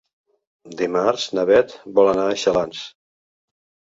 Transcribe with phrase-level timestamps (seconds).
[0.79, 2.81] Dimarts na Beth vol anar a Xalans.